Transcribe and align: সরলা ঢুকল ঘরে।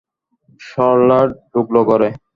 সরলা 0.61 1.19
ঢুকল 1.51 1.75
ঘরে। 1.89 2.09